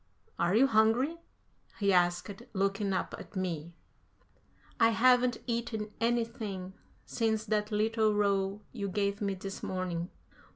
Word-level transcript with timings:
Are 0.39 0.55
you 0.55 0.65
hungry?" 0.65 1.19
he 1.77 1.93
asked, 1.93 2.41
looking 2.53 2.91
up 2.91 3.13
at 3.19 3.35
me. 3.35 3.75
"I 4.79 4.89
haven't 4.89 5.37
eaten 5.45 5.91
anything 6.01 6.73
since 7.05 7.45
that 7.45 7.71
little 7.71 8.15
roll 8.15 8.63
you 8.71 8.89
gave 8.89 9.21
me 9.21 9.35
this 9.35 9.61
morning." 9.61 10.09